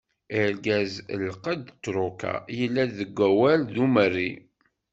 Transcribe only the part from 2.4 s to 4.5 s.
yella deg awal d Umerri.